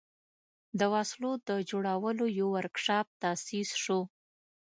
[0.79, 3.99] د وسلو د جوړولو یو ورکشاپ تأسیس شو.